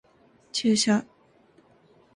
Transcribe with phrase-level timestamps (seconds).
[0.51, 1.05] 注射